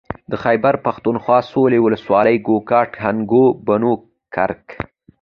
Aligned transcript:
د 0.31 0.33
خېبر 0.43 0.73
پښتونخوا 0.85 1.37
سوېلي 1.49 1.79
ولسوالۍ 1.81 2.37
کوهاټ 2.45 2.91
هنګو 3.03 3.45
بنو 3.65 3.93
کرک 4.35 4.65